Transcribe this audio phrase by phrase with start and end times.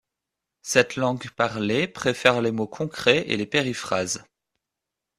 [0.63, 4.23] Cette langue parlée préfère les mots concrets et les périphrases.